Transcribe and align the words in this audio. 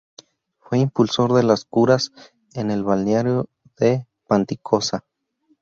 Fue 0.57 0.79
impulsor 0.79 1.31
de 1.33 1.43
las 1.43 1.63
curas 1.63 2.11
en 2.55 2.71
el 2.71 2.83
balneario 2.83 3.49
de 3.77 4.07
Panticosa. 4.25 5.05